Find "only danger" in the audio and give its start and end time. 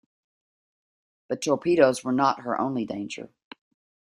2.59-3.29